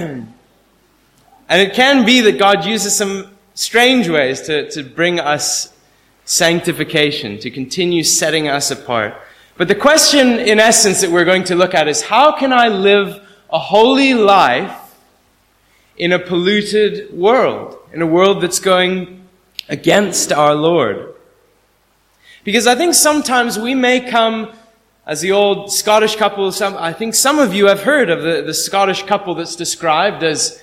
[1.48, 5.72] and it can be that God uses some strange ways to, to bring us
[6.24, 9.14] sanctification, to continue setting us apart.
[9.56, 12.68] But the question, in essence, that we're going to look at is how can I
[12.68, 14.94] live a holy life
[15.98, 19.26] in a polluted world, in a world that's going
[19.68, 21.14] against our Lord?
[22.44, 24.52] Because I think sometimes we may come
[25.06, 28.42] as the old Scottish couple, some, I think some of you have heard of the,
[28.42, 30.60] the Scottish couple that's described as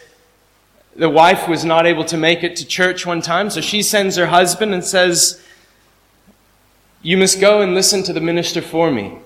[0.95, 4.15] the wife was not able to make it to church one time, so she sends
[4.15, 5.41] her husband and says,
[7.01, 9.17] You must go and listen to the minister for me.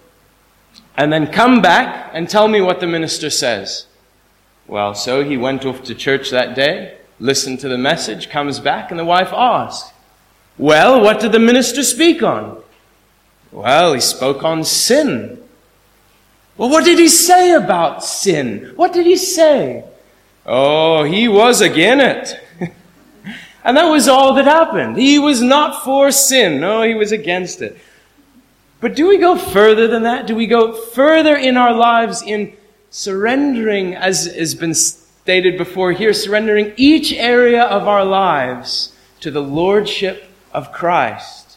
[0.97, 3.87] And then come back and tell me what the minister says.
[4.67, 8.91] Well, so he went off to church that day, listened to the message, comes back,
[8.91, 9.91] and the wife asks,
[10.57, 12.61] Well, what did the minister speak on?
[13.51, 15.41] Well, he spoke on sin.
[16.57, 18.71] Well, what did he say about sin?
[18.75, 19.83] What did he say?
[20.45, 22.39] Oh, he was again it.
[23.63, 24.97] and that was all that happened.
[24.97, 26.61] He was not for sin.
[26.61, 27.77] No, he was against it.
[28.79, 30.27] But do we go further than that?
[30.27, 32.55] Do we go further in our lives in
[32.89, 39.41] surrendering, as has been stated before here, surrendering each area of our lives to the
[39.41, 41.50] Lordship of Christ?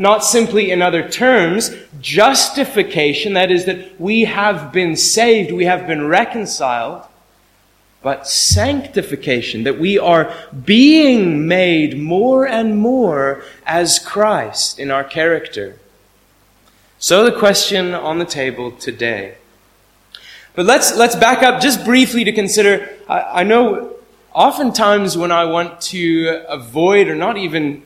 [0.00, 5.86] Not simply in other terms, justification, that is, that we have been saved, we have
[5.86, 7.04] been reconciled,
[8.02, 10.34] but sanctification, that we are
[10.64, 15.78] being made more and more as Christ in our character.
[16.98, 19.34] So the question on the table today.
[20.54, 22.88] But let's, let's back up just briefly to consider.
[23.06, 23.96] I, I know
[24.32, 27.82] oftentimes when I want to avoid or not even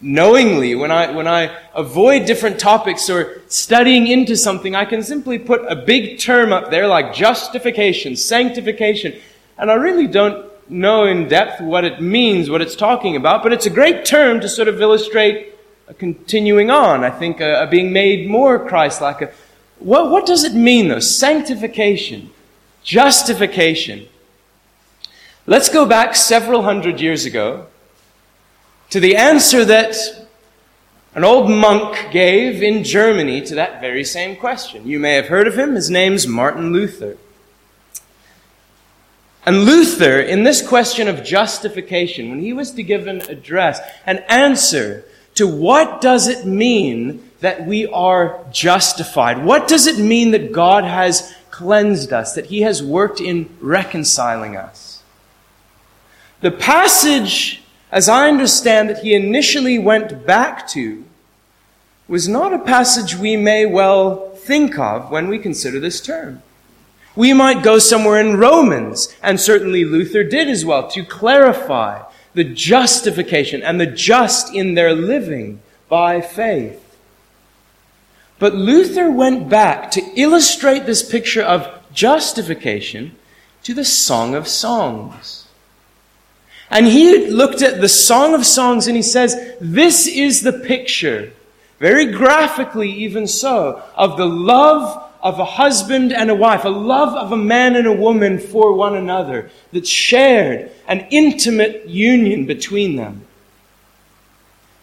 [0.00, 5.38] knowingly, when I, when I avoid different topics or studying into something, I can simply
[5.38, 9.20] put a big term up there like justification, sanctification,
[9.56, 13.52] and I really don't know in depth what it means, what it's talking about, but
[13.52, 15.54] it's a great term to sort of illustrate
[15.88, 17.02] a continuing on.
[17.02, 19.34] I think a, a being made more Christ-like.
[19.78, 21.00] What, what does it mean though?
[21.00, 22.30] Sanctification,
[22.82, 24.06] justification.
[25.46, 27.66] Let's go back several hundred years ago
[28.90, 29.94] to the answer that
[31.14, 34.86] an old monk gave in Germany to that very same question.
[34.86, 35.74] You may have heard of him.
[35.74, 37.16] His name's Martin Luther.
[39.44, 44.18] And Luther, in this question of justification, when he was to give an address, an
[44.28, 45.04] answer
[45.36, 49.44] to what does it mean that we are justified?
[49.44, 54.56] What does it mean that God has cleansed us, that he has worked in reconciling
[54.56, 55.02] us?
[56.40, 57.57] The passage
[57.90, 61.04] as I understand that he initially went back to,
[62.06, 66.42] was not a passage we may well think of when we consider this term.
[67.16, 72.02] We might go somewhere in Romans, and certainly Luther did as well, to clarify
[72.34, 76.96] the justification and the just in their living by faith.
[78.38, 83.16] But Luther went back to illustrate this picture of justification
[83.64, 85.47] to the Song of Songs.
[86.70, 91.32] And he looked at the Song of Songs and he says, this is the picture,
[91.78, 97.14] very graphically even so, of the love of a husband and a wife, a love
[97.14, 102.96] of a man and a woman for one another that shared an intimate union between
[102.96, 103.24] them.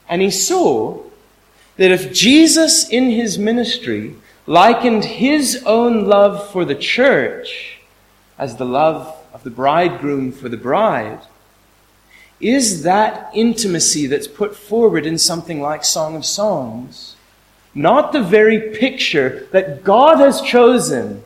[0.10, 1.04] And he saw
[1.78, 7.80] that if Jesus in his ministry likened his own love for the church
[8.38, 11.20] as the love of the bridegroom for the bride,
[12.40, 17.16] is that intimacy that's put forward in something like Song of Songs
[17.74, 21.24] not the very picture that God has chosen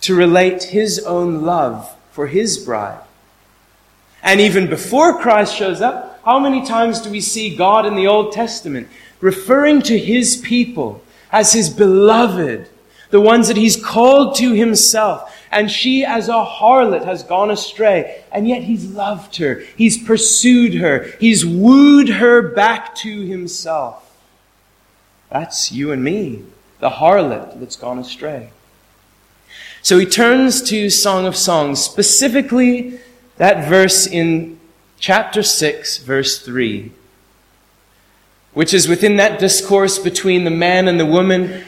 [0.00, 3.00] to relate his own love for his bride?
[4.22, 8.06] And even before Christ shows up, how many times do we see God in the
[8.06, 8.88] Old Testament
[9.20, 12.68] referring to his people as his beloved,
[13.10, 15.33] the ones that he's called to himself?
[15.54, 18.22] And she as a harlot has gone astray.
[18.32, 19.62] And yet he's loved her.
[19.76, 21.04] He's pursued her.
[21.20, 24.00] He's wooed her back to himself.
[25.30, 26.44] That's you and me,
[26.80, 28.50] the harlot that's gone astray.
[29.80, 32.98] So he turns to Song of Songs, specifically
[33.36, 34.58] that verse in
[34.98, 36.90] chapter 6, verse 3,
[38.54, 41.64] which is within that discourse between the man and the woman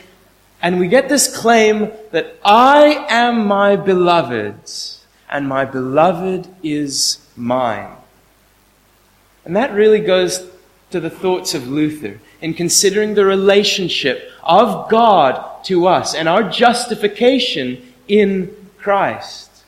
[0.67, 7.97] and we get this claim that I am my beloved's, and my beloved is mine.
[9.45, 10.45] And that really goes
[10.91, 16.43] to the thoughts of Luther in considering the relationship of God to us and our
[16.43, 19.63] justification in Christ.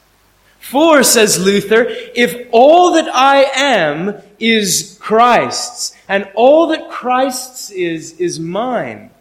[0.59, 1.87] For, says Luther,
[2.17, 9.13] if all that I am is Christ's, and all that Christ's is, is mine,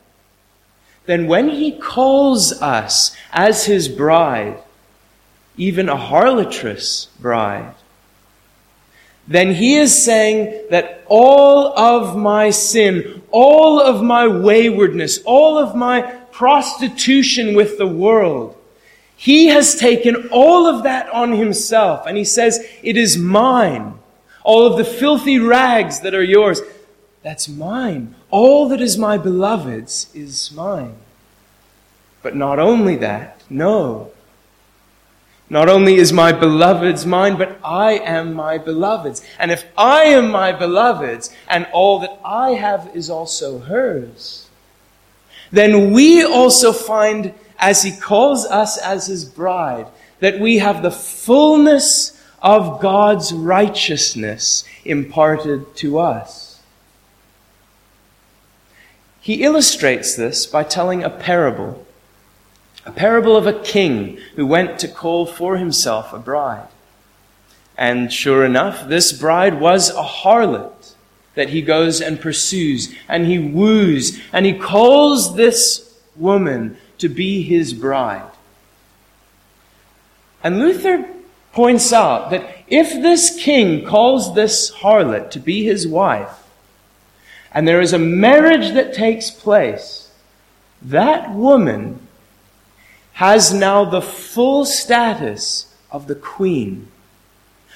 [1.07, 4.59] then when he calls us as his bride,
[5.55, 7.73] even a harlotress bride,
[9.27, 15.75] then he is saying that all of my sin, all of my waywardness, all of
[15.75, 16.01] my
[16.31, 18.55] prostitution with the world,
[19.15, 22.05] he has taken all of that on himself.
[22.05, 23.97] And he says, It is mine.
[24.43, 26.61] All of the filthy rags that are yours,
[27.23, 28.15] that's mine.
[28.29, 30.95] All that is my beloved's is mine.
[32.21, 34.11] But not only that, no.
[35.49, 39.23] Not only is my beloved's mine, but I am my beloved's.
[39.39, 44.49] And if I am my beloved's, and all that I have is also hers,
[45.51, 49.87] then we also find, as he calls us as his bride,
[50.19, 56.46] that we have the fullness of God's righteousness imparted to us.
[59.27, 61.85] He illustrates this by telling a parable
[62.85, 66.69] a parable of a king who went to call for himself a bride.
[67.77, 70.93] And sure enough, this bride was a harlot
[71.35, 77.41] that he goes and pursues and he woos and he calls this woman to be
[77.41, 78.31] his bride.
[80.41, 81.05] And Luther
[81.51, 86.36] points out that if this king calls this harlot to be his wife,
[87.53, 90.11] and there is a marriage that takes place,
[90.81, 91.99] that woman
[93.13, 96.87] has now the full status of the queen.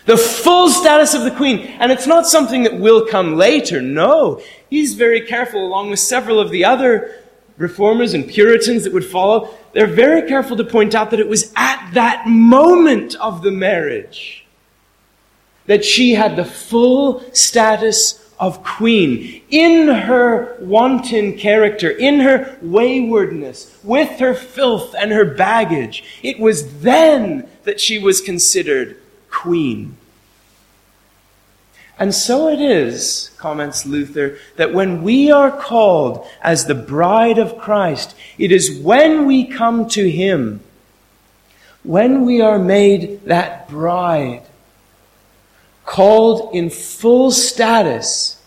[0.06, 1.60] The full status of the queen.
[1.80, 3.82] And it's not something that will come later.
[3.82, 4.42] No.
[4.70, 7.22] He's very careful, along with several of the other
[7.58, 9.50] reformers and Puritans that would follow.
[9.74, 14.46] They're very careful to point out that it was at that moment of the marriage
[15.68, 23.78] that she had the full status of queen, in her wanton character, in her waywardness,
[23.84, 28.98] with her filth and her baggage, it was then that she was considered
[29.30, 29.96] queen.
[32.00, 37.60] And so it is, comments Luther, that when we are called as the bride of
[37.60, 40.62] Christ, it is when we come to Him,
[41.84, 44.42] when we are made that bride,
[45.92, 48.42] called in full status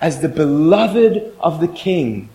[0.00, 2.28] as the beloved of the King,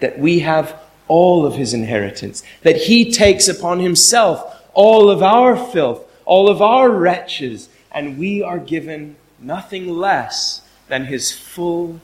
[0.00, 5.56] that we have all of his inheritance, that he takes upon himself all of our
[5.56, 12.00] filth, all of our wretches, and we are given nothing less than his full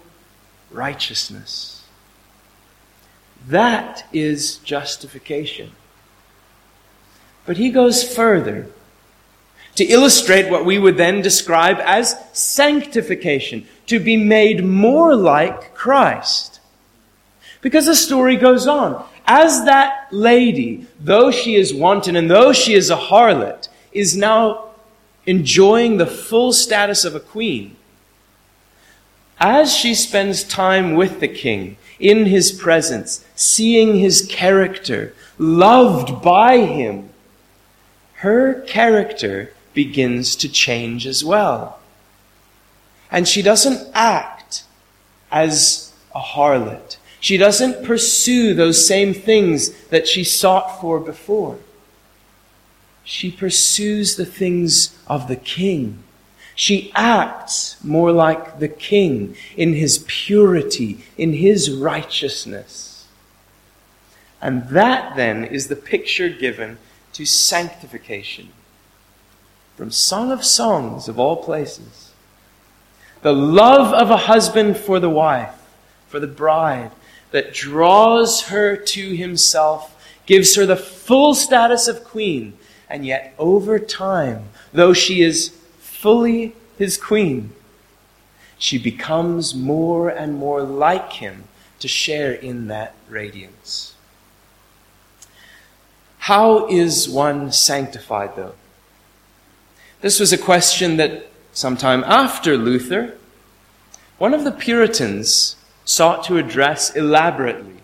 [0.70, 1.84] righteousness.
[3.48, 5.72] That is justification.
[7.44, 8.70] But he goes further
[9.76, 16.60] to illustrate what we would then describe as sanctification, to be made more like Christ.
[17.60, 19.04] Because the story goes on.
[19.26, 24.70] As that lady, though she is wanton and though she is a harlot, is now
[25.26, 27.76] enjoying the full status of a queen,
[29.38, 36.58] as she spends time with the king, in his presence, seeing his character, loved by
[36.58, 37.08] him,
[38.16, 41.78] her character begins to change as well.
[43.10, 44.64] And she doesn't act
[45.30, 46.96] as a harlot.
[47.20, 51.58] She doesn't pursue those same things that she sought for before.
[53.04, 56.02] She pursues the things of the king.
[56.54, 63.06] She acts more like the king in his purity, in his righteousness.
[64.40, 66.78] And that then is the picture given
[67.12, 68.48] to sanctification
[69.76, 72.12] from Song of Songs of all places.
[73.22, 75.54] The love of a husband for the wife,
[76.08, 76.92] for the bride,
[77.30, 79.92] that draws her to himself,
[80.24, 82.56] gives her the full status of queen,
[82.88, 87.52] and yet over time, though she is fully his queen,
[88.58, 91.44] she becomes more and more like him
[91.80, 93.94] to share in that radiance.
[96.18, 98.54] How is one sanctified, though?
[100.06, 103.16] This was a question that sometime after Luther,
[104.18, 107.78] one of the Puritans sought to address elaborately.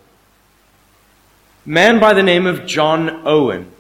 [1.67, 3.73] A man by the name of John Owen.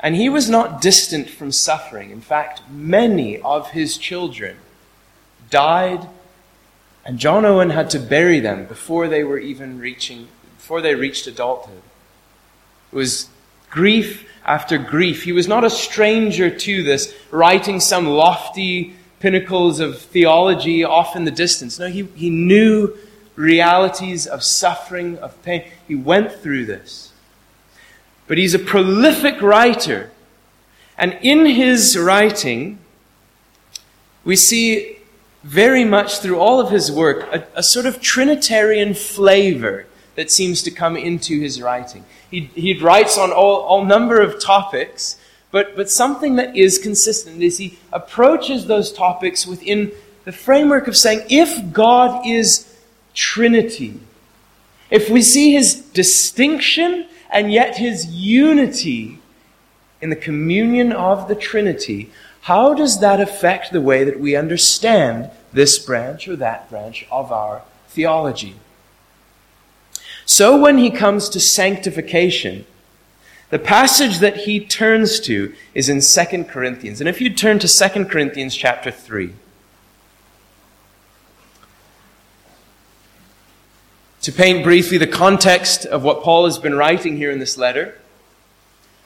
[0.00, 2.10] And he was not distant from suffering.
[2.10, 4.56] In fact, many of his children
[5.50, 6.08] died,
[7.04, 11.28] and John Owen had to bury them before they were even reaching, before they reached
[11.28, 11.82] adulthood.
[12.90, 13.28] It was
[13.70, 15.22] grief after grief.
[15.22, 21.24] He was not a stranger to this, writing some lofty pinnacles of theology off in
[21.24, 21.78] the distance.
[21.78, 22.94] No, he, he knew
[23.36, 25.64] realities of suffering, of pain.
[25.88, 27.12] He went through this.
[28.26, 30.10] But he's a prolific writer.
[30.96, 32.78] And in his writing,
[34.24, 34.98] we see
[35.42, 40.62] very much through all of his work a, a sort of Trinitarian flavor that seems
[40.62, 42.04] to come into his writing.
[42.30, 45.18] He, he writes on all, all number of topics,
[45.50, 49.92] but, but something that is consistent is he approaches those topics within
[50.24, 52.76] the framework of saying, if God is
[53.14, 54.00] Trinity,
[54.90, 59.18] if we see his distinction and yet his unity
[60.00, 62.10] in the communion of the Trinity,
[62.42, 67.32] how does that affect the way that we understand this branch or that branch of
[67.32, 68.54] our theology?
[70.26, 72.64] So when he comes to sanctification,
[73.50, 77.00] the passage that he turns to is in 2 Corinthians.
[77.00, 79.32] And if you turn to 2 Corinthians chapter 3,
[84.22, 88.00] to paint briefly the context of what Paul has been writing here in this letter,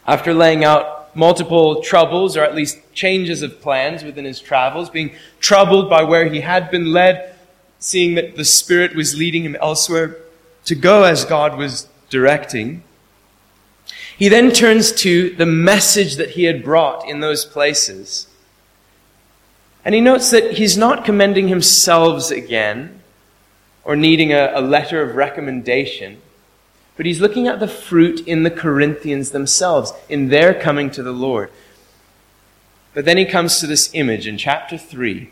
[0.06, 5.12] after laying out multiple troubles, or at least changes of plans within his travels, being
[5.40, 7.34] troubled by where he had been led,
[7.80, 10.16] seeing that the Spirit was leading him elsewhere
[10.68, 12.82] to go as God was directing.
[14.18, 18.26] He then turns to the message that he had brought in those places.
[19.82, 23.00] And he notes that he's not commending himself again
[23.82, 26.20] or needing a, a, letter of recommendation,
[26.98, 31.12] but he's looking at the fruit in the Corinthians themselves, in their coming to the
[31.12, 31.50] Lord.
[32.92, 35.30] But then he comes to this image in chapter 3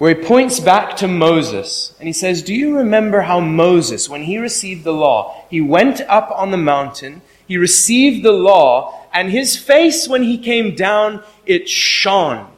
[0.00, 4.22] where he points back to Moses and he says, Do you remember how Moses, when
[4.22, 9.30] he received the law, he went up on the mountain, he received the law, and
[9.30, 12.50] his face, when he came down, it shone.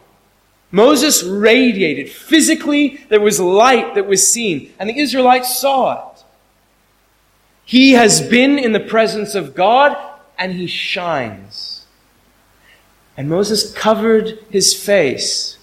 [0.71, 2.11] Moses radiated.
[2.11, 6.25] Physically, there was light that was seen, and the Israelites saw it.
[7.65, 9.97] He has been in the presence of God,
[10.39, 11.87] and he shines.
[13.17, 15.59] And Moses covered his face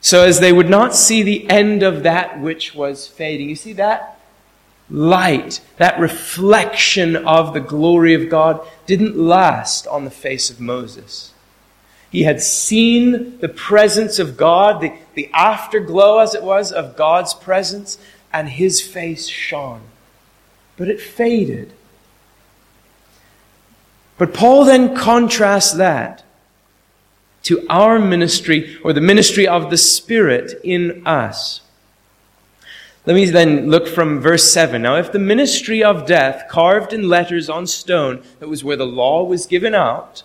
[0.00, 3.48] so as they would not see the end of that which was fading.
[3.48, 4.18] You see that?
[4.88, 11.32] Light, that reflection of the glory of God didn't last on the face of Moses.
[12.10, 17.34] He had seen the presence of God, the, the afterglow, as it was, of God's
[17.34, 17.98] presence,
[18.32, 19.82] and his face shone.
[20.76, 21.72] But it faded.
[24.18, 26.24] But Paul then contrasts that
[27.42, 31.60] to our ministry or the ministry of the Spirit in us.
[33.06, 34.82] Let me then look from verse 7.
[34.82, 38.86] Now, if the ministry of death, carved in letters on stone, that was where the
[38.86, 40.22] law was given out,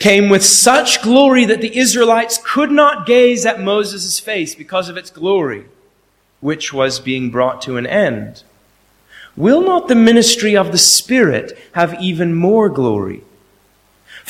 [0.00, 4.96] came with such glory that the Israelites could not gaze at Moses' face because of
[4.96, 5.66] its glory,
[6.40, 8.42] which was being brought to an end,
[9.36, 13.22] will not the ministry of the Spirit have even more glory?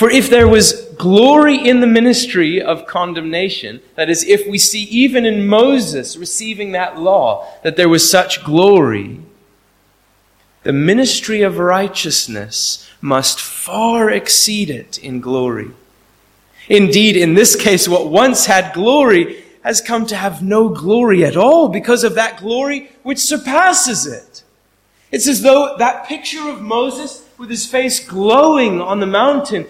[0.00, 4.85] For if there was glory in the ministry of condemnation, that is, if we see
[4.85, 9.21] even in Moses receiving that law that there was such glory,
[10.62, 15.73] the ministry of righteousness must far exceed it in glory.
[16.66, 21.37] Indeed, in this case, what once had glory has come to have no glory at
[21.37, 24.45] all because of that glory which surpasses it.
[25.12, 29.66] It's as though that picture of Moses with his face glowing on the mountain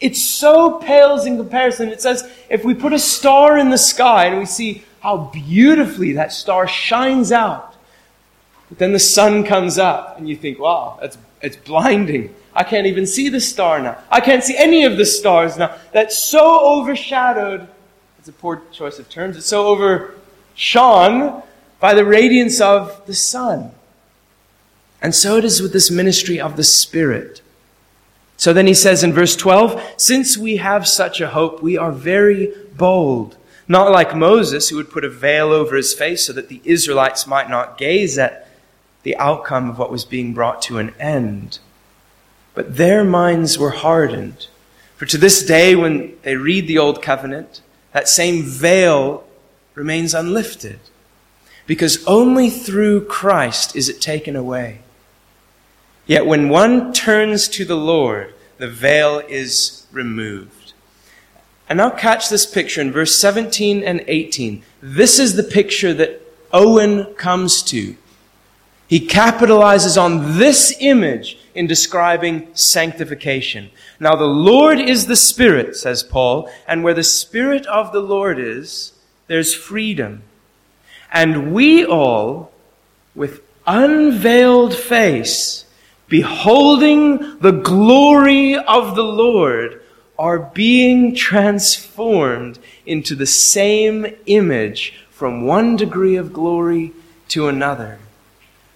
[0.00, 1.88] it so pales in comparison.
[1.88, 6.12] It says, if we put a star in the sky and we see how beautifully
[6.12, 7.74] that star shines out,
[8.68, 12.34] but then the sun comes up and you think, wow, that's, it's blinding.
[12.54, 13.98] I can't even see the star now.
[14.10, 15.76] I can't see any of the stars now.
[15.92, 17.68] That's so overshadowed.
[18.18, 19.36] It's a poor choice of terms.
[19.36, 21.42] It's so overshone
[21.80, 23.72] by the radiance of the sun.
[25.00, 27.40] And so it is with this ministry of the Spirit.
[28.38, 31.92] So then he says in verse 12, Since we have such a hope, we are
[31.92, 33.36] very bold.
[33.66, 37.26] Not like Moses, who would put a veil over his face so that the Israelites
[37.26, 38.48] might not gaze at
[39.02, 41.58] the outcome of what was being brought to an end.
[42.54, 44.46] But their minds were hardened.
[44.96, 47.60] For to this day, when they read the Old Covenant,
[47.92, 49.24] that same veil
[49.74, 50.78] remains unlifted.
[51.66, 54.80] Because only through Christ is it taken away.
[56.08, 60.72] Yet when one turns to the Lord, the veil is removed.
[61.68, 64.62] And now catch this picture in verse 17 and 18.
[64.80, 67.94] This is the picture that Owen comes to
[68.88, 73.70] He capitalizes on this image in describing sanctification.
[74.00, 78.38] Now, the Lord is the Spirit, says Paul, and where the Spirit of the Lord
[78.38, 78.94] is,
[79.26, 80.22] there's freedom.
[81.12, 82.50] And we all,
[83.14, 85.66] with unveiled face,
[86.08, 89.82] beholding the glory of the Lord,
[90.18, 96.92] are being transformed into the same image from one degree of glory
[97.28, 97.98] to another.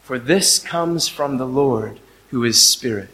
[0.02, 1.98] For this comes from the Lord,
[2.30, 3.10] who is Spirit.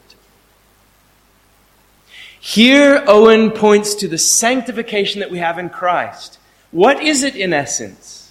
[2.38, 6.38] Here, Owen points to the sanctification that we have in Christ.
[6.70, 8.30] What is it in essence?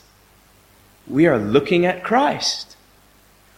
[1.07, 2.76] We are looking at Christ.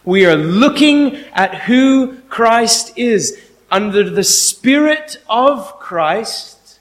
[0.04, 3.38] We are looking at who Christ is
[3.70, 6.80] under the Spirit of Christ,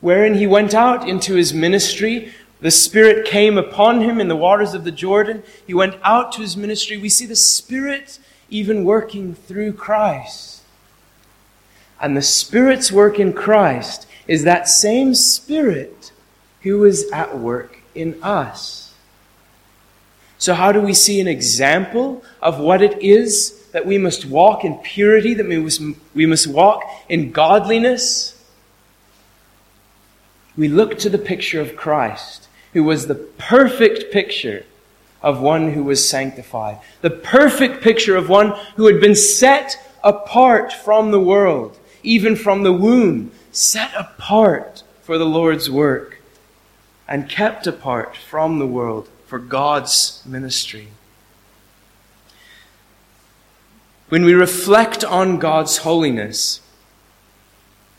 [0.00, 2.32] wherein he went out into his ministry.
[2.60, 5.42] The Spirit came upon him in the waters of the Jordan.
[5.66, 6.98] He went out to his ministry.
[6.98, 8.18] We see the Spirit
[8.50, 10.62] even working through Christ.
[12.00, 16.12] And the Spirit's work in Christ is that same Spirit
[16.62, 18.79] who is at work in us.
[20.40, 24.64] So, how do we see an example of what it is that we must walk
[24.64, 25.82] in purity, that we must,
[26.14, 28.42] we must walk in godliness?
[30.56, 34.64] We look to the picture of Christ, who was the perfect picture
[35.20, 40.72] of one who was sanctified, the perfect picture of one who had been set apart
[40.72, 46.22] from the world, even from the womb, set apart for the Lord's work,
[47.06, 50.88] and kept apart from the world for God's ministry.
[54.08, 56.60] When we reflect on God's holiness,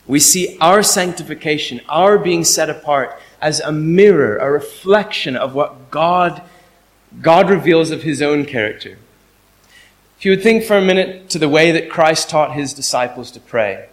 [0.05, 5.89] we see our sanctification, our being set apart, as a mirror, a reflection of what
[5.89, 6.41] God,
[7.21, 8.97] God reveals of his own character.
[10.19, 13.31] If you would think for a minute to the way that Christ taught his disciples
[13.31, 13.87] to pray,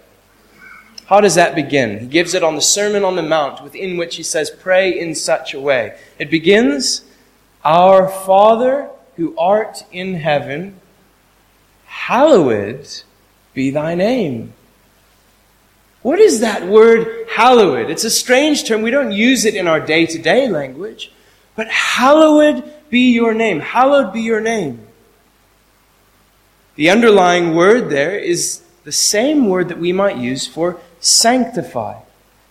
[1.06, 2.00] how does that begin?
[2.00, 5.14] He gives it on the Sermon on the Mount, within which he says, Pray in
[5.14, 5.96] such a way.
[6.18, 7.04] It begins,
[7.64, 10.80] Our Father who art in heaven,
[11.86, 12.88] hallowed
[13.52, 14.52] be thy name.
[16.02, 17.90] What is that word hallowed?
[17.90, 18.82] It's a strange term.
[18.82, 21.12] We don't use it in our day to day language.
[21.56, 23.58] But hallowed be your name.
[23.58, 24.86] Hallowed be your name.
[26.76, 31.98] The underlying word there is the same word that we might use for sanctify.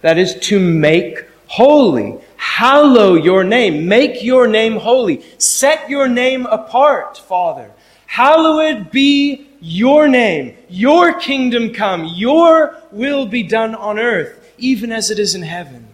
[0.01, 2.19] That is to make holy.
[2.37, 3.87] Hallow your name.
[3.87, 5.23] Make your name holy.
[5.37, 7.71] Set your name apart, Father.
[8.05, 10.55] Hallowed be your name.
[10.69, 12.05] Your kingdom come.
[12.15, 15.87] Your will be done on earth, even as it is in heaven.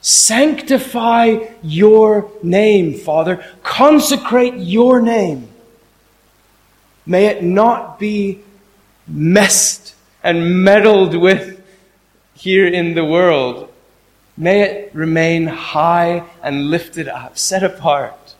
[0.00, 3.44] Sanctify your name, Father.
[3.62, 5.48] Consecrate your name.
[7.06, 8.40] May it not be
[9.06, 11.60] messed and meddled with
[12.34, 13.71] here in the world.
[14.36, 18.34] May it remain high and lifted up, set apart.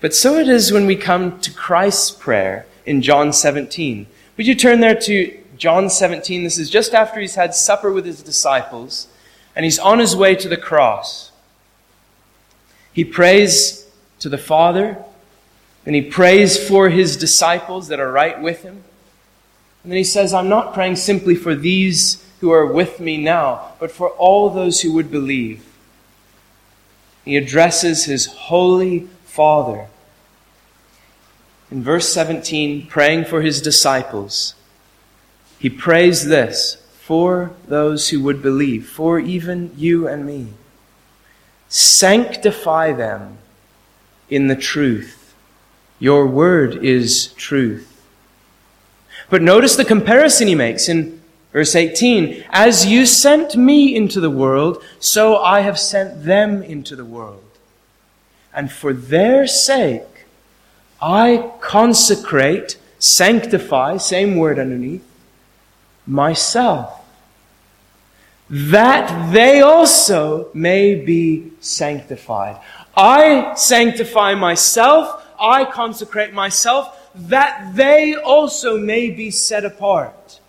[0.00, 4.06] But so it is when we come to Christ's prayer in John 17.
[4.36, 6.42] Would you turn there to John 17?
[6.42, 9.06] This is just after he's had supper with his disciples
[9.54, 11.30] and he's on his way to the cross.
[12.92, 13.88] He prays
[14.18, 14.98] to the Father
[15.86, 18.82] and he prays for his disciples that are right with him.
[19.82, 23.72] And then he says, I'm not praying simply for these who are with me now,
[23.80, 25.64] but for all those who would believe.
[27.24, 29.88] He addresses his holy Father
[31.72, 34.54] in verse 17, praying for his disciples,
[35.58, 40.48] he prays this for those who would believe, for even you and me.
[41.70, 43.38] Sanctify them
[44.28, 45.34] in the truth.
[45.98, 48.04] Your word is truth.
[49.30, 51.21] But notice the comparison he makes in
[51.52, 52.44] verse 18.
[52.50, 57.44] As you sent me into the world, so I have sent them into the world.
[58.54, 60.26] And for their sake,
[61.00, 65.04] I consecrate, sanctify, same word underneath,
[66.06, 66.98] myself,
[68.48, 72.60] that they also may be sanctified.
[72.96, 80.40] I sanctify myself, I consecrate myself, that they also may be set apart.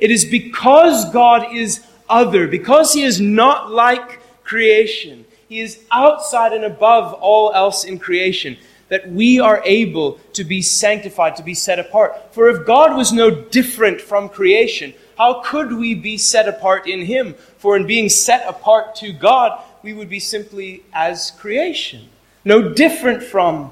[0.00, 6.52] It is because God is other, because He is not like creation, He is outside
[6.52, 8.56] and above all else in creation
[8.88, 12.34] that we are able to be sanctified, to be set apart.
[12.34, 17.04] For if God was no different from creation, how could we be set apart in
[17.04, 17.34] Him?
[17.58, 22.08] For in being set apart to God, we would be simply as creation.
[22.44, 23.70] no different from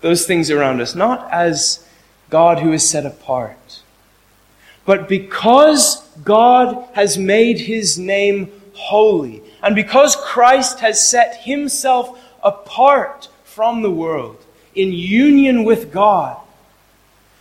[0.00, 1.86] those things around us, not as
[2.28, 3.67] God who is set apart,
[4.88, 13.28] but because God has made his name holy, and because Christ has set himself apart
[13.44, 14.42] from the world
[14.74, 16.38] in union with God,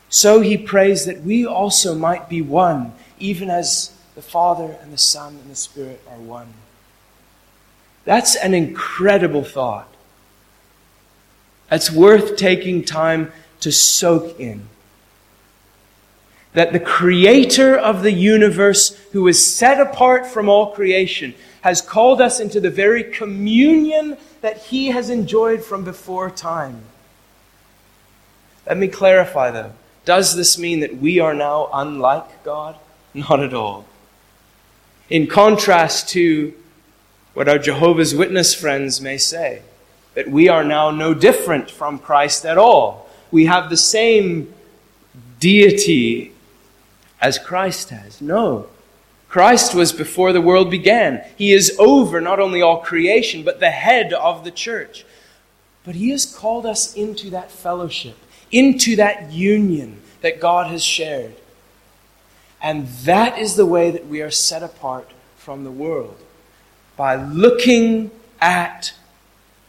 [0.09, 4.97] so he prays that we also might be one, even as the Father and the
[4.97, 6.53] Son and the Spirit are one.
[8.03, 9.87] That's an incredible thought.
[11.69, 13.31] That's worth taking time
[13.61, 14.67] to soak in.
[16.57, 22.19] That the creator of the universe, who is set apart from all creation, has called
[22.19, 26.81] us into the very communion that he has enjoyed from before time.
[28.65, 29.73] Let me clarify though.
[30.03, 32.75] Does this mean that we are now unlike God?
[33.13, 33.85] Not at all.
[35.11, 36.55] In contrast to
[37.35, 39.61] what our Jehovah's Witness friends may say
[40.15, 43.07] that we are now no different from Christ at all.
[43.29, 44.51] We have the same
[45.39, 46.33] deity
[47.21, 48.21] as Christ has.
[48.21, 48.67] No.
[49.29, 51.23] Christ was before the world began.
[51.37, 55.05] He is over not only all creation, but the head of the church.
[55.83, 58.17] But He has called us into that fellowship,
[58.51, 61.35] into that union that God has shared.
[62.61, 66.17] And that is the way that we are set apart from the world
[66.95, 68.93] by looking at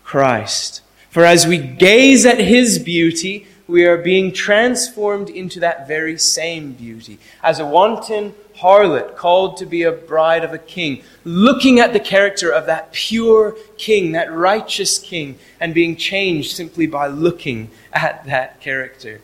[0.04, 0.80] Christ.
[1.10, 6.72] For as we gaze at his beauty, we are being transformed into that very same
[6.72, 7.18] beauty.
[7.42, 12.00] As a wanton harlot called to be a bride of a king, looking at the
[12.00, 18.24] character of that pure king, that righteous king, and being changed simply by looking at
[18.26, 19.20] that character.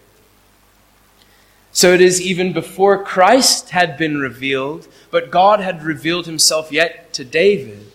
[1.72, 7.12] So it is even before Christ had been revealed, but God had revealed himself yet
[7.14, 7.90] to David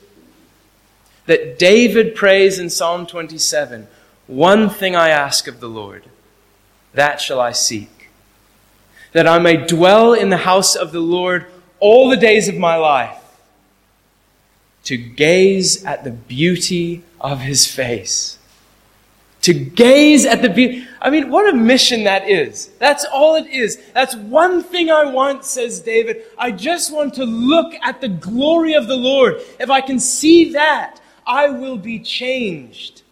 [1.30, 3.88] that David prays in Psalm 27
[4.26, 6.06] One thing I ask of the Lord,
[7.00, 8.10] that shall I seek,
[9.14, 11.46] that I may dwell in the house of the Lord
[11.80, 13.16] all the days of my life,
[14.84, 18.38] to gaze at the beauty of his face.
[19.44, 20.86] To gaze at the beauty.
[21.02, 22.68] I mean, what a mission that is.
[22.80, 23.82] That's all it is.
[23.94, 26.24] That's one thing I want, says David.
[26.38, 29.36] I just want to look at the glory of the Lord.
[29.60, 33.04] If I can see that, I will be changed.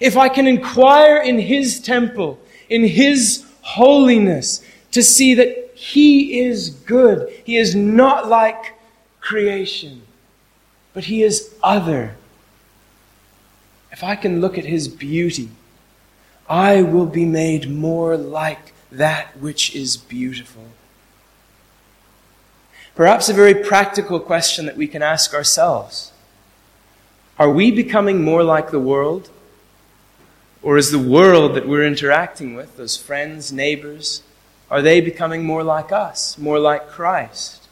[0.00, 6.70] If I can inquire in His temple, in His holiness, to see that He is
[6.70, 8.74] good, He is not like
[9.20, 10.02] creation,
[10.94, 12.16] but He is other.
[13.90, 15.50] If I can look at His beauty,
[16.48, 20.64] I will be made more like that which is beautiful.
[22.94, 26.12] Perhaps a very practical question that we can ask ourselves
[27.38, 29.30] are we becoming more like the world?
[30.62, 34.22] Or is the world that we're interacting with, those friends, neighbors,
[34.70, 37.68] are they becoming more like us, more like Christ?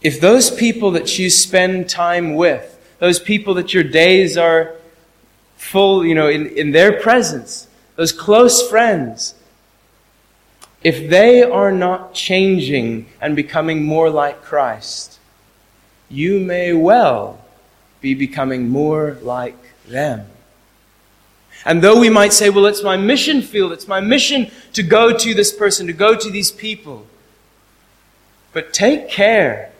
[0.00, 4.74] If those people that you spend time with, those people that your days are
[5.56, 9.34] full, you know, in, in their presence, those close friends,
[10.82, 15.18] if they are not changing and becoming more like Christ,
[16.08, 17.44] you may well
[18.00, 19.56] be becoming more like
[19.86, 20.26] them.
[21.64, 25.16] And though we might say, well, it's my mission field, it's my mission to go
[25.16, 27.06] to this person, to go to these people.
[28.52, 29.72] But take care.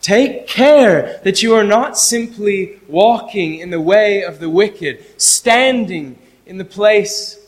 [0.00, 6.18] Take care that you are not simply walking in the way of the wicked, standing
[6.46, 7.38] in the place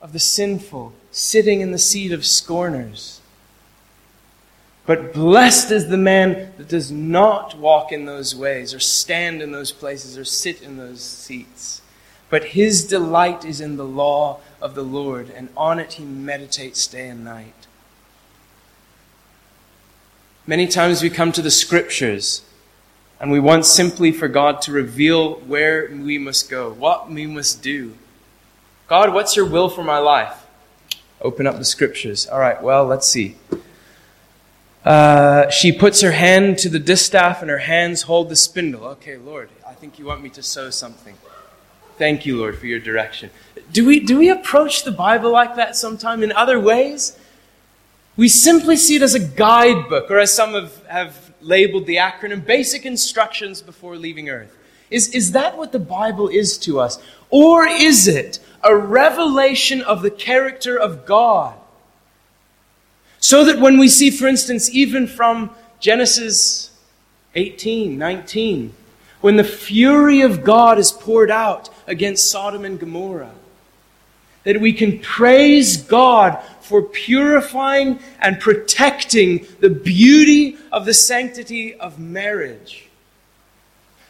[0.00, 3.17] of the sinful, sitting in the seat of scorners.
[4.88, 9.52] But blessed is the man that does not walk in those ways, or stand in
[9.52, 11.82] those places, or sit in those seats.
[12.30, 16.86] But his delight is in the law of the Lord, and on it he meditates
[16.86, 17.66] day and night.
[20.46, 22.40] Many times we come to the scriptures
[23.20, 27.62] and we want simply for God to reveal where we must go, what we must
[27.62, 27.94] do.
[28.86, 30.46] God, what's your will for my life?
[31.20, 32.26] Open up the scriptures.
[32.26, 33.36] All right, well, let's see.
[34.88, 38.84] Uh, she puts her hand to the distaff and her hands hold the spindle.
[38.84, 41.14] Okay, Lord, I think you want me to sew something.
[41.98, 43.28] Thank you, Lord, for your direction.
[43.70, 47.18] Do we, do we approach the Bible like that sometime in other ways?
[48.16, 52.42] We simply see it as a guidebook, or as some have, have labeled the acronym,
[52.46, 54.56] basic instructions before leaving earth.
[54.90, 56.98] Is, is that what the Bible is to us?
[57.28, 61.57] Or is it a revelation of the character of God?
[63.20, 65.50] So that when we see, for instance, even from
[65.80, 66.70] Genesis
[67.34, 68.74] 18, 19,
[69.20, 73.34] when the fury of God is poured out against Sodom and Gomorrah.
[74.44, 81.98] That we can praise God for purifying and protecting the beauty of the sanctity of
[81.98, 82.88] marriage.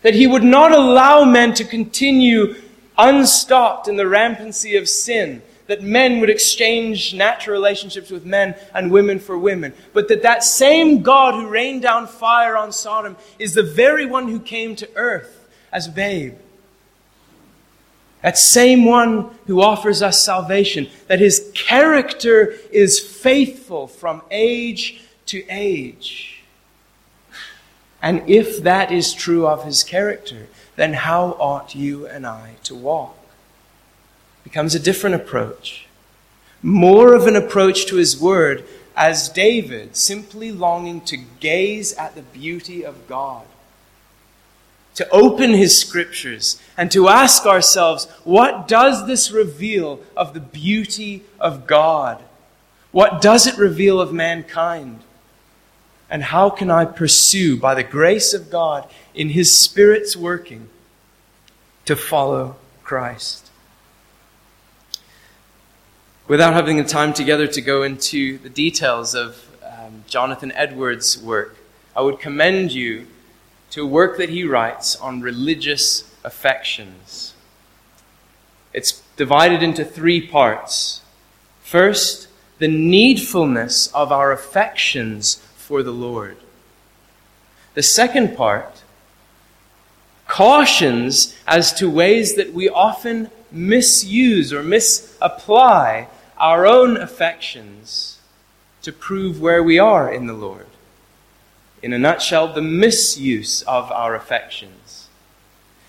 [0.03, 2.57] That He would not allow men to continue
[2.97, 8.91] unstopped in the rampancy of sin, that men would exchange natural relationships with men and
[8.91, 13.55] women for women, but that that same God who rained down fire on Sodom is
[13.55, 16.35] the very one who came to earth as a babe.
[18.23, 25.45] That same one who offers us salvation, that his character is faithful from age to
[25.49, 26.43] age.
[28.01, 32.75] And if that is true of his character, then how ought you and I to
[32.75, 33.18] walk?
[34.49, 35.87] Becomes a different approach.
[36.63, 38.65] More of an approach to his word
[38.97, 43.45] as David, simply longing to gaze at the beauty of God.
[44.95, 51.25] To open his scriptures and to ask ourselves, what does this reveal of the beauty
[51.39, 52.25] of God?
[52.91, 55.01] What does it reveal of mankind?
[56.09, 60.71] And how can I pursue, by the grace of God, in his Spirit's working,
[61.85, 63.48] to follow Christ?
[66.29, 71.57] Without having the time together to go into the details of um, Jonathan Edwards' work,
[71.97, 73.07] I would commend you
[73.71, 77.35] to a work that he writes on religious affections.
[78.75, 81.01] It's divided into three parts.
[81.63, 86.37] First, the needfulness of our affections for the Lord.
[87.75, 88.83] The second part
[90.27, 96.07] cautions as to ways that we often misuse or misapply
[96.39, 98.19] our own affections
[98.83, 100.67] to prove where we are in the Lord.
[101.83, 105.09] In a nutshell, the misuse of our affections.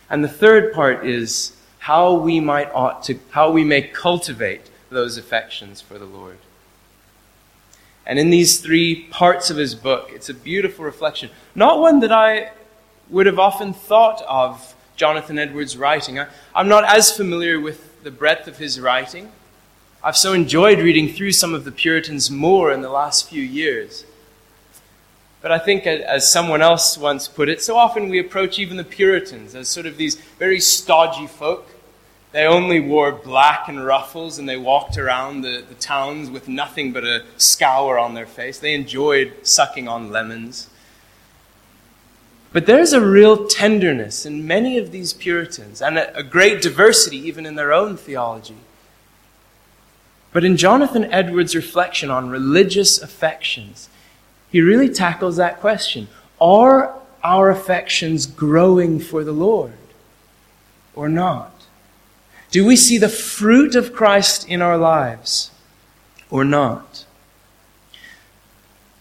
[0.09, 5.17] And the third part is how we might ought to, how we may cultivate those
[5.17, 6.38] affections for the Lord.
[8.05, 11.29] And in these three parts of his book, it's a beautiful reflection.
[11.53, 12.51] Not one that I
[13.09, 16.19] would have often thought of Jonathan Edwards' writing.
[16.19, 19.31] I, am not as familiar with the breadth of his writing.
[20.01, 24.05] I've so enjoyed reading through some of the Puritans more in the last few years.
[25.41, 28.85] But I think, as someone else once put it, so often we approach even the
[28.85, 31.67] Puritans as sort of these very stodgy folk.
[32.31, 36.93] They only wore black and ruffles and they walked around the, the towns with nothing
[36.93, 38.57] but a scour on their face.
[38.57, 40.69] They enjoyed sucking on lemons.
[42.53, 47.17] But there's a real tenderness in many of these Puritans and a, a great diversity
[47.17, 48.55] even in their own theology
[50.31, 53.89] but in Jonathan Edwards' reflection on religious affections,
[54.51, 56.07] he really tackles that question
[56.39, 59.73] Are our affections growing for the Lord
[60.95, 61.53] or not?
[62.51, 65.51] Do we see the fruit of Christ in our lives
[66.29, 67.05] or not?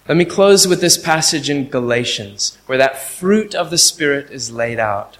[0.07, 4.51] Let me close with this passage in Galatians, where that fruit of the Spirit is
[4.51, 5.19] laid out.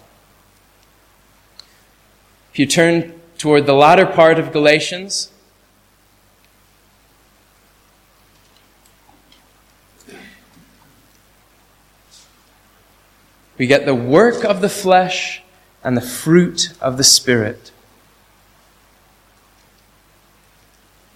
[2.53, 5.31] If you turn toward the latter part of Galatians,
[13.59, 15.43] We get the work of the flesh
[15.83, 17.73] and the fruit of the Spirit.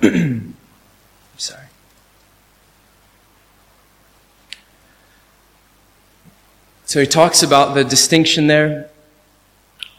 [0.03, 0.57] I'm
[1.37, 1.67] Sorry.
[6.85, 8.91] So he talks about the distinction there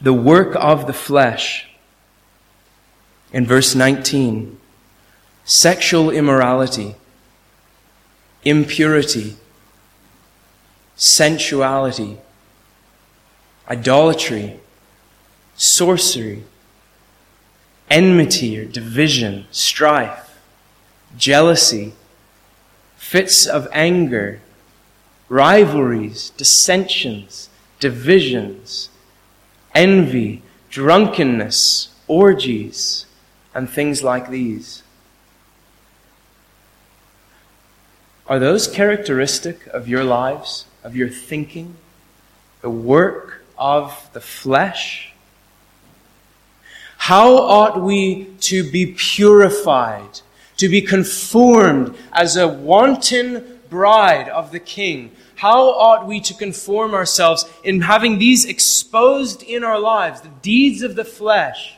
[0.00, 1.66] the work of the flesh.
[3.32, 4.60] In verse 19,
[5.44, 6.94] sexual immorality,
[8.44, 9.36] impurity,
[10.94, 12.18] sensuality
[13.68, 14.60] idolatry,
[15.56, 16.44] sorcery,
[17.90, 20.38] enmity or division, strife,
[21.16, 21.92] jealousy,
[22.96, 24.40] fits of anger,
[25.28, 27.48] rivalries, dissensions,
[27.80, 28.88] divisions,
[29.74, 33.06] envy, drunkenness, orgies,
[33.54, 34.82] and things like these.
[38.26, 41.76] Are those characteristic of your lives, of your thinking,
[42.62, 45.12] the work of the flesh?
[46.96, 50.20] How ought we to be purified,
[50.56, 55.12] to be conformed as a wanton bride of the King?
[55.36, 60.82] How ought we to conform ourselves in having these exposed in our lives, the deeds
[60.82, 61.74] of the flesh?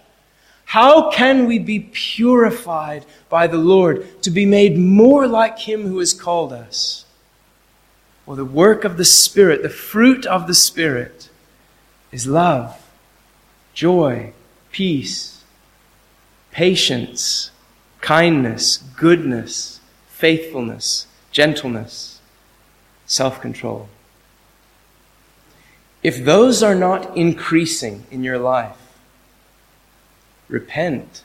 [0.67, 5.99] How can we be purified by the Lord to be made more like Him who
[6.01, 7.05] has called us?
[8.27, 11.31] Well, the work of the Spirit, the fruit of the Spirit,
[12.17, 12.75] is love,
[13.75, 14.33] joy,
[14.73, 15.45] peace,
[16.51, 17.51] patience,
[18.01, 22.23] kindness, goodness, faithfulness, gentleness,
[23.05, 23.91] self control.
[26.03, 28.81] If those are not increasing in your life,
[30.49, 31.23] repent.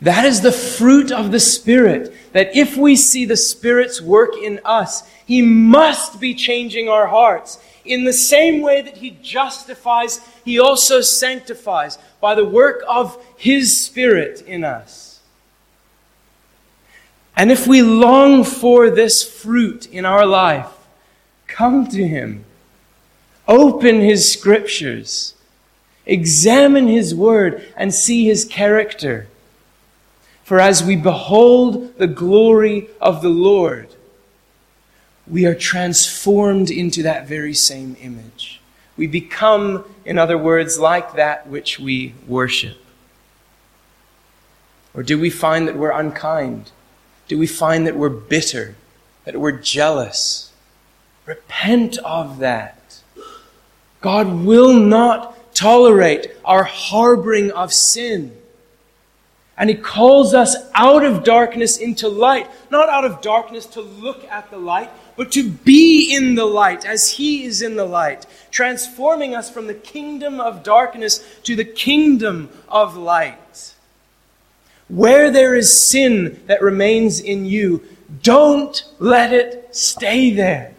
[0.00, 2.14] That is the fruit of the Spirit.
[2.32, 7.58] That if we see the Spirit's work in us, He must be changing our hearts.
[7.84, 13.80] In the same way that He justifies, He also sanctifies by the work of His
[13.80, 15.20] Spirit in us.
[17.36, 20.70] And if we long for this fruit in our life,
[21.46, 22.44] come to Him.
[23.48, 25.34] Open His Scriptures.
[26.06, 29.26] Examine His Word and see His character.
[30.48, 33.94] For as we behold the glory of the Lord,
[35.26, 38.58] we are transformed into that very same image.
[38.96, 42.78] We become, in other words, like that which we worship.
[44.94, 46.70] Or do we find that we're unkind?
[47.26, 48.74] Do we find that we're bitter?
[49.26, 50.50] That we're jealous?
[51.26, 53.02] Repent of that.
[54.00, 58.34] God will not tolerate our harboring of sin.
[59.58, 62.48] And he calls us out of darkness into light.
[62.70, 66.84] Not out of darkness to look at the light, but to be in the light
[66.84, 71.64] as he is in the light, transforming us from the kingdom of darkness to the
[71.64, 73.74] kingdom of light.
[74.86, 77.82] Where there is sin that remains in you,
[78.22, 80.72] don't let it stay there.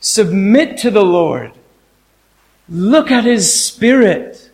[0.00, 1.52] Submit to the Lord.
[2.68, 4.49] Look at his spirit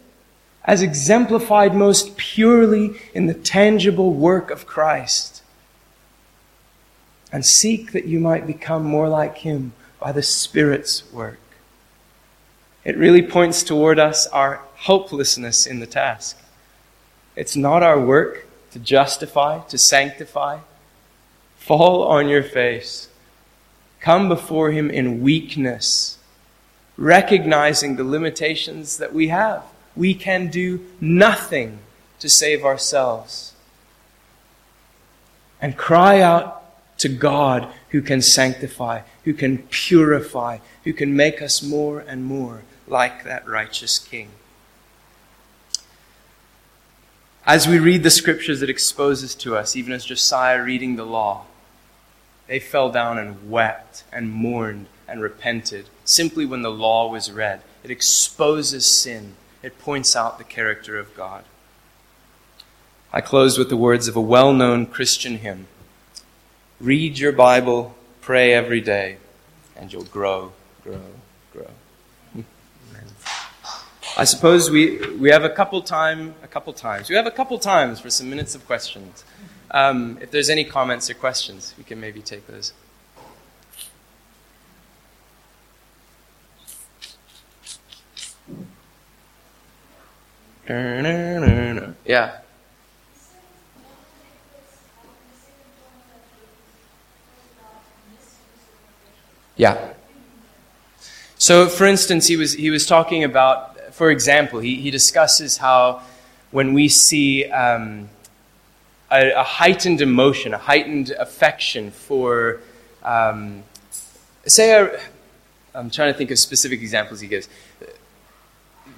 [0.67, 5.43] as exemplified most purely in the tangible work of Christ.
[7.33, 11.39] And seek that you might become more like Him by the Spirit's work.
[12.85, 16.37] It really points toward us our hopelessness in the task.
[17.37, 20.59] It's not our work to justify, to sanctify.
[21.57, 23.09] Fall on your face.
[24.01, 26.19] Come before Him in weakness,
[26.97, 29.63] recognizing the limitations that we have
[29.97, 31.79] we can do nothing
[32.21, 33.55] to save ourselves.
[35.61, 36.63] And cry out
[36.99, 42.63] to God who can sanctify, who can purify, who can make us more and more
[42.87, 44.29] like that righteous King.
[47.47, 51.45] As we read the scriptures, it exposes to us, even as Josiah reading the law,
[52.49, 57.61] they fell down and wept and mourned and repented simply when the law was read.
[57.85, 61.45] It exposes sin it points out the character of God.
[63.13, 65.67] I close with the words of a well known Christian hymn
[66.81, 69.17] Read your Bible, pray every day,
[69.75, 70.53] and you'll grow,
[70.85, 71.01] grow,
[71.53, 71.71] grow.
[72.33, 72.45] Amen.
[74.17, 77.11] I suppose we, we have a couple time a couple times.
[77.11, 79.25] We have a couple times for some minutes of questions.
[79.73, 82.73] Um, if there's any comments or questions, we can maybe take those.
[92.05, 92.39] Yeah.
[99.57, 99.93] Yeah.
[101.39, 106.03] So, for instance, he was, he was talking about, for example, he, he discusses how
[106.51, 108.09] when we see um,
[109.11, 112.61] a, a, heightened emotion, a heightened affection for,
[113.03, 113.63] um,
[114.47, 114.99] say,
[115.75, 117.49] I'm trying to think of specific examples he gives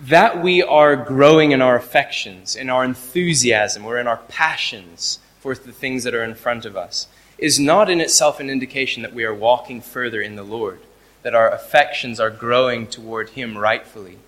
[0.03, 5.55] that we are growing in our affections, in our enthusiasm, or in our passions for
[5.55, 9.15] the things that are in front of us is not in itself an indication that
[9.15, 10.81] we are walking further in the Lord,
[11.23, 14.19] that our affections are growing toward Him rightfully.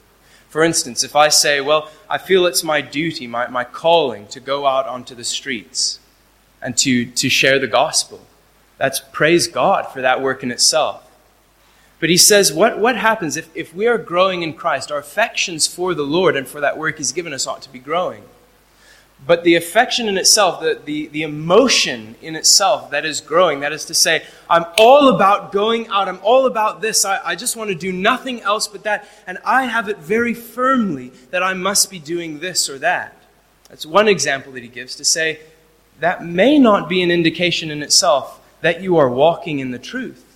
[0.49, 4.41] For instance, if I say, Well, I feel it's my duty, my, my calling to
[4.41, 5.99] go out onto the streets
[6.63, 8.21] and to, to share the gospel,
[8.79, 11.10] that's praise God for that work in itself.
[12.01, 14.91] But he says, what, what happens if, if we are growing in Christ?
[14.91, 17.79] Our affections for the Lord and for that work he's given us ought to be
[17.79, 18.25] growing.
[19.27, 23.73] But the affection in itself, the, the, the emotion in itself that is growing, that
[23.73, 27.55] is to say, I'm all about going out, I'm all about this, I, I just
[27.55, 31.53] want to do nothing else but that, and I have it very firmly that I
[31.53, 33.15] must be doing this or that.
[33.69, 35.41] That's one example that he gives to say
[36.01, 40.30] that may not be an indication in itself that you are walking in the truth.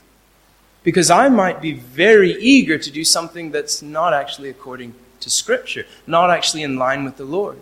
[0.85, 5.87] Because I might be very eager to do something that's not actually according to Scripture,
[6.07, 7.59] not actually in line with the Lord.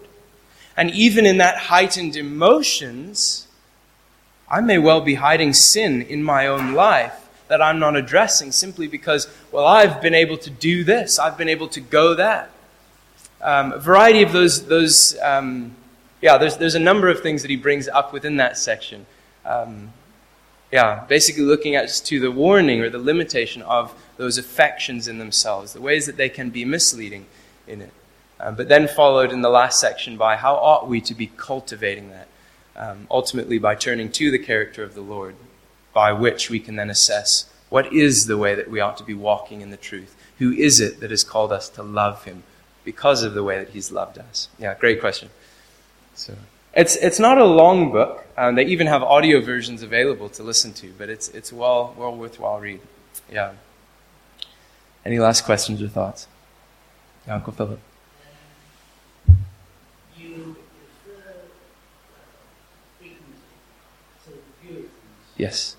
[0.77, 3.47] And even in that heightened emotions,
[4.51, 8.87] I may well be hiding sin in my own life that I'm not addressing simply
[8.89, 12.51] because, well, I've been able to do this, I've been able to go that.
[13.41, 15.75] Um, a variety of those, those um,
[16.23, 19.05] yeah, there's, there's a number of things that he brings up within that section.
[19.45, 19.93] Um,
[20.73, 25.75] yeah, basically looking at to the warning or the limitation of those affections in themselves,
[25.75, 27.27] the ways that they can be misleading
[27.68, 27.93] in it.
[28.41, 32.11] Um, but then followed in the last section by how ought we to be cultivating
[32.11, 32.29] that,
[32.75, 35.37] um, ultimately by turning to the character of the Lord,
[35.93, 39.14] by which we can then assess what is the way that we ought to be
[39.14, 40.16] walking in the truth.
[40.39, 42.43] Who is it that has called us to love him
[42.85, 44.49] because of the way that he's loved us?
[44.59, 45.29] Yeah, great question.
[46.14, 46.35] So.
[46.75, 48.27] It's, it's not a long book.
[48.37, 52.14] Um, they even have audio versions available to listen to, but it's, it's well, well
[52.14, 52.81] worthwhile read.
[53.31, 53.53] Yeah.
[55.05, 56.29] Any last questions or thoughts?
[57.27, 57.81] Yeah, Uncle Philip.
[65.37, 65.77] Yes.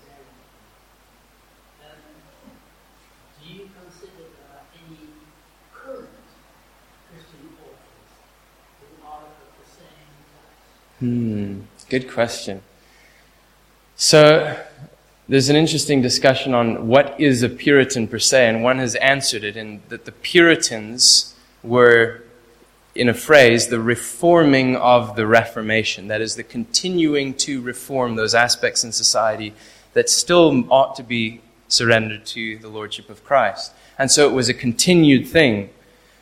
[11.04, 12.62] Hmm, good question.
[13.94, 14.58] So,
[15.28, 19.44] there's an interesting discussion on what is a Puritan per se, and one has answered
[19.44, 22.22] it in that the Puritans were,
[22.94, 26.08] in a phrase, the reforming of the Reformation.
[26.08, 29.52] That is, the continuing to reform those aspects in society
[29.92, 33.74] that still ought to be surrendered to the Lordship of Christ.
[33.98, 35.68] And so it was a continued thing.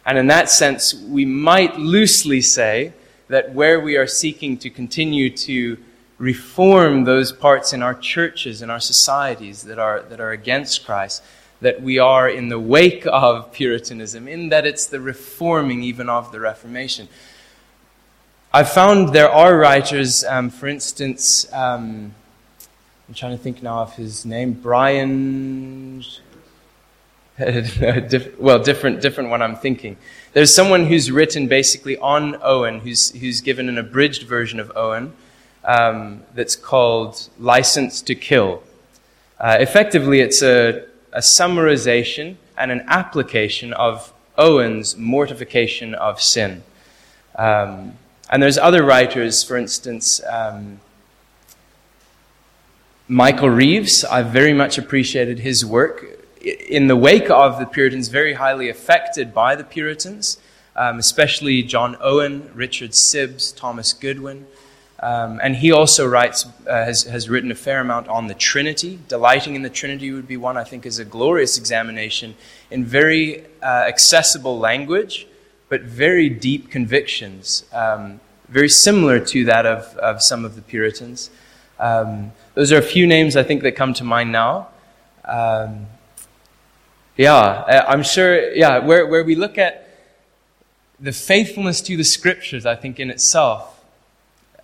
[0.05, 2.95] And in that sense, we might loosely say
[3.33, 5.78] that where we are seeking to continue to
[6.18, 11.22] reform those parts in our churches and our societies that are, that are against Christ,
[11.62, 16.30] that we are in the wake of Puritanism, in that it's the reforming even of
[16.30, 17.09] the Reformation.
[18.53, 22.14] I've found there are writers, um, for instance, um,
[23.09, 26.05] I'm trying to think now of his name, Brian.
[28.39, 29.97] well, different, different one I'm thinking.
[30.33, 35.12] There's someone who's written basically on Owen, who's, who's given an abridged version of Owen
[35.62, 38.62] um, that's called License to Kill.
[39.39, 46.62] Uh, effectively, it's a, a summarization and an application of Owen's mortification of sin.
[47.37, 47.99] Um,
[48.30, 50.80] and there's other writers, for instance, um,
[53.07, 54.03] Michael Reeves.
[54.03, 59.32] I've very much appreciated his work in the wake of the Puritans, very highly affected
[59.32, 60.38] by the Puritans,
[60.76, 64.47] um, especially John Owen, Richard Sibbes, Thomas Goodwin.
[65.01, 69.01] Um, and he also writes, uh, has, has written a fair amount on the Trinity.
[69.09, 72.36] Delighting in the Trinity would be one I think is a glorious examination
[72.70, 75.26] in very uh, accessible language,
[75.68, 81.30] but very deep convictions, um, very similar to that of, of some of the Puritans.
[81.80, 84.68] Um, those are a few names I think that come to mind now.
[87.17, 89.87] Yeah, uh, I'm sure, yeah, where, where we look at
[90.99, 93.85] the faithfulness to the scriptures, I think, in itself,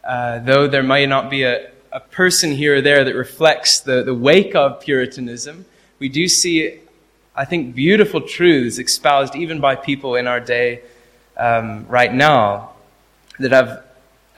[0.02, 4.02] uh, though there may not be a, a person here or there that reflects the,
[4.02, 5.66] the wake of Puritanism,
[5.98, 6.80] we do see,
[7.36, 10.80] I think, beautiful truths espoused even by people in our day
[11.36, 12.70] um, right now
[13.38, 13.84] that have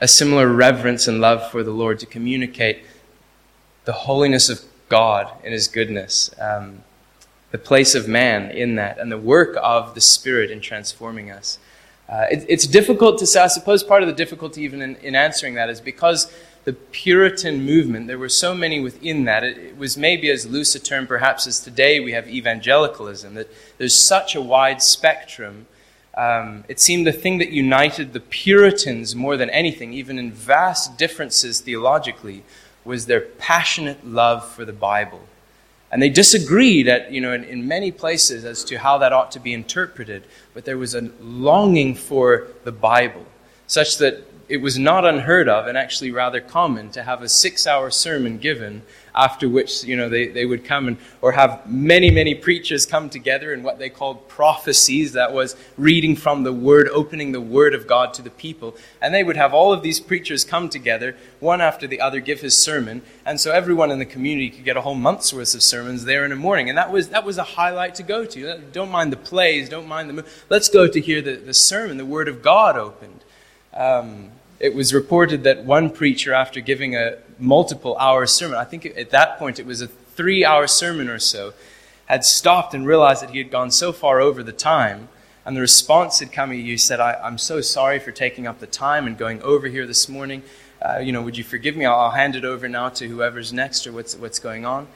[0.01, 2.83] a similar reverence and love for the Lord to communicate
[3.85, 6.29] the holiness of God and His goodness.
[6.41, 6.83] Um,
[7.51, 11.59] the place of man in that and the work of the Spirit in transforming us.
[12.09, 15.15] Uh, it, it's difficult to say, I suppose part of the difficulty even in, in,
[15.15, 16.31] answering that is because
[16.65, 20.75] the Puritan movement, there were so many within that, it, it, was maybe as loose
[20.75, 23.47] a term perhaps as today we have evangelicalism, that
[23.77, 25.67] there's such a wide spectrum.
[26.15, 30.97] Um, it seemed the thing that united the Puritans more than anything, even in vast
[30.97, 32.43] differences theologically,
[32.83, 35.21] was their passionate love for the Bible
[35.91, 39.31] and they disagreed at, you know, in, in, many places as to how that ought
[39.31, 40.23] to be interpreted,
[40.53, 43.25] but there was a longing for the Bible,
[43.67, 47.65] such that it was not unheard of and actually rather common to have a six
[47.65, 48.81] hour sermon given
[49.15, 53.09] after which you know they, they would come and or have many many preachers come
[53.09, 57.73] together in what they called prophecies that was reading from the word opening the word
[57.73, 58.75] of god to the people.
[59.01, 62.41] And they would have all of these preachers come together one after the other give
[62.41, 63.01] his sermon.
[63.25, 66.23] And so everyone in the community could get a whole month's worth of sermons there
[66.23, 66.69] in the morning.
[66.69, 68.59] And that was that was a highlight to go to.
[68.71, 72.05] Don't mind the plays don't mind the let's go to hear the, the sermon the
[72.05, 73.23] word of god opened.
[73.73, 74.31] Um,
[74.61, 79.09] it was reported that one preacher, after giving a multiple hour sermon, I think at
[79.09, 81.53] that point it was a three hour sermon or so,
[82.05, 85.09] had stopped and realized that he had gone so far over the time.
[85.45, 88.67] And the response had come, he said, I, am so sorry for taking up the
[88.67, 90.43] time and going over here this morning.
[90.79, 91.85] Uh, you know, would you forgive me?
[91.85, 94.87] I'll, I'll, hand it over now to whoever's next or what's, what's going on.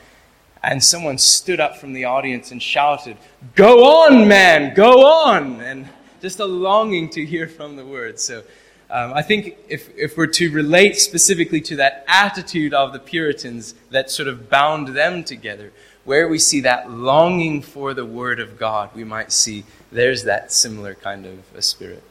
[0.61, 3.17] and someone stood up from the audience and shouted,
[3.55, 5.59] Go on, man, go on!
[5.61, 5.89] And
[6.21, 8.19] just a longing to hear from the word.
[8.19, 8.43] So
[8.89, 13.73] um, I think if, if we're to relate specifically to that attitude of the Puritans
[13.89, 15.71] that sort of bound them together,
[16.03, 20.51] where we see that longing for the word of God, we might see there's that
[20.51, 22.03] similar kind of a spirit.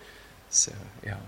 [0.50, 0.72] So,
[1.04, 1.18] yeah.